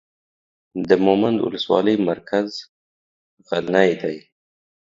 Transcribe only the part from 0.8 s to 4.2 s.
د مومند اولسوالۍ مرکز غلنۍ دی.